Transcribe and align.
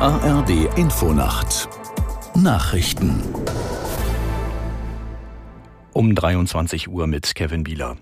ARD 0.00 0.68
Infonacht 0.76 1.68
Nachrichten 2.36 3.20
um 5.92 6.14
23 6.14 6.88
Uhr 6.88 7.08
mit 7.08 7.34
Kevin 7.34 7.64
Bieler. 7.64 7.96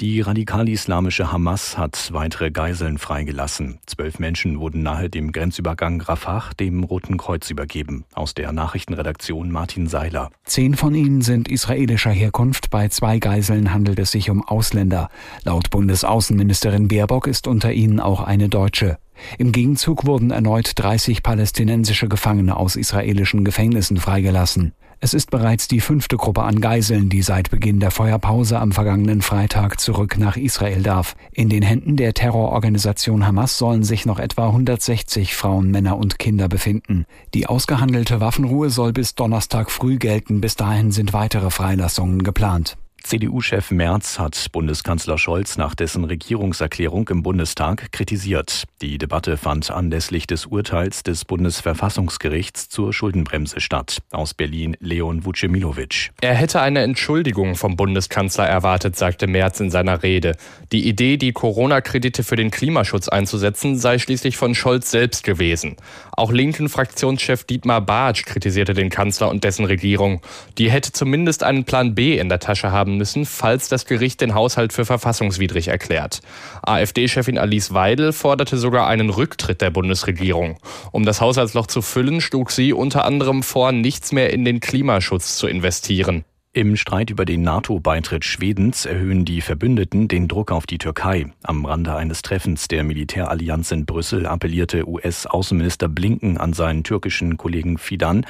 Die 0.00 0.20
radikal-islamische 0.20 1.32
Hamas 1.32 1.78
hat 1.78 2.10
weitere 2.12 2.50
Geiseln 2.50 2.98
freigelassen. 2.98 3.78
Zwölf 3.86 4.18
Menschen 4.18 4.60
wurden 4.60 4.82
nahe 4.82 5.08
dem 5.08 5.32
Grenzübergang 5.32 6.02
Rafah 6.02 6.50
dem 6.60 6.84
Roten 6.84 7.16
Kreuz 7.16 7.48
übergeben. 7.48 8.04
Aus 8.12 8.34
der 8.34 8.52
Nachrichtenredaktion 8.52 9.50
Martin 9.50 9.86
Seiler. 9.86 10.28
Zehn 10.44 10.74
von 10.74 10.94
ihnen 10.94 11.22
sind 11.22 11.48
israelischer 11.48 12.10
Herkunft. 12.10 12.68
Bei 12.68 12.88
zwei 12.88 13.18
Geiseln 13.18 13.72
handelt 13.72 13.98
es 13.98 14.10
sich 14.10 14.28
um 14.28 14.46
Ausländer. 14.46 15.08
Laut 15.44 15.70
Bundesaußenministerin 15.70 16.88
Baerbock 16.88 17.26
ist 17.26 17.46
unter 17.46 17.72
ihnen 17.72 18.00
auch 18.00 18.20
eine 18.20 18.50
Deutsche. 18.50 18.98
Im 19.38 19.52
Gegenzug 19.52 20.06
wurden 20.06 20.30
erneut 20.30 20.72
30 20.74 21.22
palästinensische 21.22 22.08
Gefangene 22.08 22.56
aus 22.56 22.76
israelischen 22.76 23.44
Gefängnissen 23.44 23.96
freigelassen. 23.96 24.72
Es 25.00 25.14
ist 25.14 25.30
bereits 25.30 25.68
die 25.68 25.80
fünfte 25.80 26.16
Gruppe 26.16 26.42
an 26.42 26.60
Geiseln, 26.60 27.08
die 27.08 27.22
seit 27.22 27.50
Beginn 27.50 27.78
der 27.78 27.92
Feuerpause 27.92 28.58
am 28.58 28.72
vergangenen 28.72 29.22
Freitag 29.22 29.78
zurück 29.78 30.18
nach 30.18 30.36
Israel 30.36 30.82
darf. 30.82 31.14
In 31.32 31.48
den 31.48 31.62
Händen 31.62 31.94
der 31.94 32.14
Terrororganisation 32.14 33.24
Hamas 33.24 33.58
sollen 33.58 33.84
sich 33.84 34.06
noch 34.06 34.18
etwa 34.18 34.48
160 34.48 35.36
Frauen, 35.36 35.70
Männer 35.70 35.98
und 35.98 36.18
Kinder 36.18 36.48
befinden. 36.48 37.06
Die 37.32 37.46
ausgehandelte 37.46 38.20
Waffenruhe 38.20 38.70
soll 38.70 38.92
bis 38.92 39.14
Donnerstag 39.14 39.70
früh 39.70 39.98
gelten. 39.98 40.40
Bis 40.40 40.56
dahin 40.56 40.90
sind 40.90 41.12
weitere 41.12 41.50
Freilassungen 41.50 42.24
geplant. 42.24 42.76
CDU-Chef 43.08 43.70
Merz 43.70 44.18
hat 44.18 44.48
Bundeskanzler 44.52 45.16
Scholz 45.16 45.56
nach 45.56 45.74
dessen 45.74 46.04
Regierungserklärung 46.04 47.08
im 47.08 47.22
Bundestag 47.22 47.90
kritisiert. 47.90 48.64
Die 48.82 48.98
Debatte 48.98 49.38
fand 49.38 49.70
anlässlich 49.70 50.26
des 50.26 50.44
Urteils 50.44 51.04
des 51.04 51.24
Bundesverfassungsgerichts 51.24 52.68
zur 52.68 52.92
Schuldenbremse 52.92 53.62
statt. 53.62 54.02
Aus 54.10 54.34
Berlin 54.34 54.76
Leon 54.80 55.24
Vucemilovic. 55.24 56.10
Er 56.20 56.34
hätte 56.34 56.60
eine 56.60 56.80
Entschuldigung 56.82 57.54
vom 57.54 57.76
Bundeskanzler 57.76 58.46
erwartet, 58.46 58.96
sagte 58.96 59.26
Merz 59.26 59.58
in 59.58 59.70
seiner 59.70 60.02
Rede. 60.02 60.36
Die 60.70 60.86
Idee, 60.86 61.16
die 61.16 61.32
Corona-Kredite 61.32 62.22
für 62.22 62.36
den 62.36 62.50
Klimaschutz 62.50 63.08
einzusetzen, 63.08 63.78
sei 63.78 63.98
schließlich 63.98 64.36
von 64.36 64.54
Scholz 64.54 64.90
selbst 64.90 65.24
gewesen. 65.24 65.76
Auch 66.12 66.30
linken 66.30 66.68
Fraktionschef 66.68 67.44
Dietmar 67.44 67.80
Bartsch 67.80 68.26
kritisierte 68.26 68.74
den 68.74 68.90
Kanzler 68.90 69.30
und 69.30 69.44
dessen 69.44 69.64
Regierung. 69.64 70.20
Die 70.58 70.70
hätte 70.70 70.92
zumindest 70.92 71.42
einen 71.42 71.64
Plan 71.64 71.94
B 71.94 72.18
in 72.18 72.28
der 72.28 72.40
Tasche 72.40 72.70
haben 72.70 72.97
müssen, 72.98 73.24
falls 73.24 73.68
das 73.68 73.86
Gericht 73.86 74.20
den 74.20 74.34
Haushalt 74.34 74.72
für 74.72 74.84
verfassungswidrig 74.84 75.68
erklärt. 75.68 76.20
AfD-Chefin 76.62 77.38
Alice 77.38 77.72
Weidel 77.72 78.12
forderte 78.12 78.58
sogar 78.58 78.86
einen 78.86 79.08
Rücktritt 79.08 79.62
der 79.62 79.70
Bundesregierung. 79.70 80.58
Um 80.92 81.04
das 81.04 81.20
Haushaltsloch 81.20 81.68
zu 81.68 81.80
füllen, 81.80 82.20
schlug 82.20 82.50
sie 82.50 82.72
unter 82.72 83.04
anderem 83.04 83.42
vor, 83.42 83.72
nichts 83.72 84.12
mehr 84.12 84.32
in 84.32 84.44
den 84.44 84.60
Klimaschutz 84.60 85.36
zu 85.36 85.46
investieren. 85.46 86.24
Im 86.54 86.76
Streit 86.76 87.10
über 87.10 87.26
den 87.26 87.42
NATO-Beitritt 87.42 88.24
Schwedens 88.24 88.86
erhöhen 88.86 89.26
die 89.26 89.42
Verbündeten 89.42 90.08
den 90.08 90.28
Druck 90.28 90.50
auf 90.50 90.66
die 90.66 90.78
Türkei. 90.78 91.26
Am 91.42 91.66
Rande 91.66 91.94
eines 91.94 92.22
Treffens 92.22 92.68
der 92.68 92.84
Militärallianz 92.84 93.70
in 93.70 93.84
Brüssel 93.84 94.26
appellierte 94.26 94.88
US-Außenminister 94.88 95.88
Blinken 95.88 96.38
an 96.38 96.54
seinen 96.54 96.84
türkischen 96.84 97.36
Kollegen 97.36 97.76
Fidan, 97.76 98.24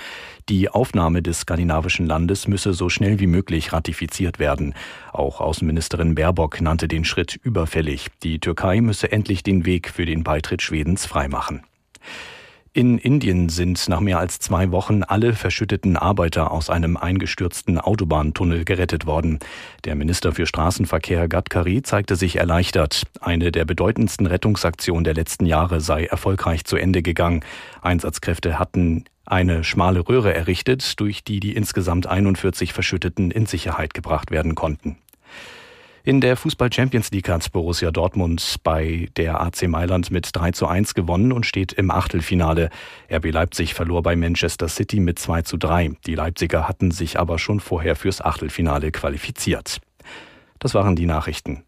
die 0.48 0.68
Aufnahme 0.68 1.22
des 1.22 1.40
skandinavischen 1.40 2.06
Landes 2.06 2.48
müsse 2.48 2.72
so 2.72 2.88
schnell 2.88 3.20
wie 3.20 3.26
möglich 3.26 3.72
ratifiziert 3.72 4.38
werden. 4.38 4.74
Auch 5.12 5.40
Außenministerin 5.40 6.14
Baerbock 6.14 6.60
nannte 6.60 6.88
den 6.88 7.04
Schritt 7.04 7.36
überfällig. 7.36 8.08
Die 8.24 8.40
Türkei 8.40 8.80
müsse 8.80 9.12
endlich 9.12 9.42
den 9.42 9.64
Weg 9.64 9.90
für 9.90 10.06
den 10.06 10.24
Beitritt 10.24 10.62
Schwedens 10.62 11.06
freimachen. 11.06 11.62
In 12.78 12.96
Indien 12.96 13.48
sind 13.48 13.88
nach 13.88 13.98
mehr 13.98 14.20
als 14.20 14.38
zwei 14.38 14.70
Wochen 14.70 15.02
alle 15.02 15.34
verschütteten 15.34 15.96
Arbeiter 15.96 16.52
aus 16.52 16.70
einem 16.70 16.96
eingestürzten 16.96 17.80
Autobahntunnel 17.80 18.64
gerettet 18.64 19.04
worden. 19.04 19.40
Der 19.84 19.96
Minister 19.96 20.30
für 20.30 20.46
Straßenverkehr 20.46 21.26
Gadkari 21.26 21.82
zeigte 21.82 22.14
sich 22.14 22.36
erleichtert. 22.36 23.02
Eine 23.20 23.50
der 23.50 23.64
bedeutendsten 23.64 24.26
Rettungsaktionen 24.26 25.02
der 25.02 25.14
letzten 25.14 25.44
Jahre 25.44 25.80
sei 25.80 26.04
erfolgreich 26.04 26.66
zu 26.66 26.76
Ende 26.76 27.02
gegangen. 27.02 27.44
Einsatzkräfte 27.82 28.60
hatten 28.60 29.06
eine 29.26 29.64
schmale 29.64 30.08
Röhre 30.08 30.32
errichtet, 30.32 31.00
durch 31.00 31.24
die 31.24 31.40
die 31.40 31.56
insgesamt 31.56 32.06
41 32.06 32.72
Verschütteten 32.72 33.32
in 33.32 33.46
Sicherheit 33.46 33.92
gebracht 33.92 34.30
werden 34.30 34.54
konnten. 34.54 34.98
In 36.08 36.22
der 36.22 36.38
Fußball 36.38 36.72
Champions 36.72 37.10
League 37.10 37.28
hat 37.28 37.52
Borussia 37.52 37.90
Dortmund 37.90 38.60
bei 38.64 39.10
der 39.18 39.42
AC 39.42 39.68
Mailand 39.68 40.10
mit 40.10 40.30
3 40.32 40.52
zu 40.52 40.66
1 40.66 40.94
gewonnen 40.94 41.32
und 41.32 41.44
steht 41.44 41.74
im 41.74 41.90
Achtelfinale. 41.90 42.70
RB 43.12 43.30
Leipzig 43.30 43.74
verlor 43.74 44.02
bei 44.02 44.16
Manchester 44.16 44.68
City 44.68 45.00
mit 45.00 45.18
2 45.18 45.42
zu 45.42 45.58
3. 45.58 45.90
Die 46.06 46.14
Leipziger 46.14 46.66
hatten 46.66 46.92
sich 46.92 47.20
aber 47.20 47.38
schon 47.38 47.60
vorher 47.60 47.94
fürs 47.94 48.22
Achtelfinale 48.22 48.90
qualifiziert. 48.90 49.82
Das 50.58 50.72
waren 50.72 50.96
die 50.96 51.04
Nachrichten. 51.04 51.64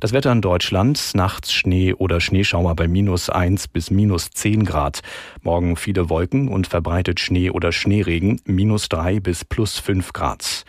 Das 0.00 0.14
Wetter 0.14 0.32
in 0.32 0.40
Deutschland, 0.40 1.10
nachts 1.12 1.52
Schnee 1.52 1.92
oder 1.92 2.22
Schneeschauer 2.22 2.74
bei 2.74 2.88
minus 2.88 3.28
1 3.28 3.68
bis 3.68 3.90
minus 3.90 4.30
10 4.30 4.64
Grad. 4.64 5.02
Morgen 5.42 5.76
viele 5.76 6.08
Wolken 6.08 6.48
und 6.48 6.66
verbreitet 6.66 7.20
Schnee 7.20 7.50
oder 7.50 7.72
Schneeregen, 7.72 8.40
minus 8.46 8.88
3 8.88 9.20
bis 9.20 9.44
plus 9.44 9.78
5 9.78 10.14
Grad. 10.14 10.64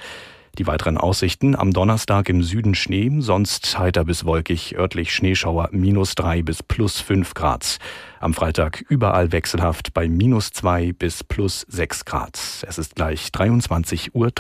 Die 0.58 0.68
weiteren 0.68 0.98
Aussichten 0.98 1.54
am 1.56 1.72
Donnerstag 1.72 2.30
im 2.30 2.42
Süden 2.42 2.76
Schnee, 2.76 3.12
sonst 3.20 3.78
heiter 3.78 4.06
bis 4.06 4.24
wolkig, 4.24 4.78
örtlich 4.78 5.14
Schneeschauer 5.14 5.68
minus 5.72 6.16
drei 6.16 6.44
bis 6.44 6.64
plus 6.64 7.02
fünf 7.02 7.34
Grad. 7.34 7.78
Am 8.22 8.34
Freitag 8.34 8.82
überall 8.88 9.34
wechselhaft 9.34 9.94
bei 9.94 10.08
minus 10.08 10.52
zwei 10.52 10.94
bis 10.94 11.26
plus 11.26 11.66
sechs 11.68 12.06
Grad. 12.06 12.40
Es 12.66 12.78
ist 12.78 12.96
gleich 12.96 13.28
23.03 13.34 14.12
Uhr. 14.14 14.32